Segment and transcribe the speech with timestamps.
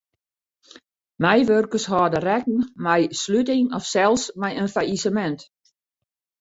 [1.21, 5.41] Meiwurkers hâlde rekken mei sluting of sels mei in fallisemint.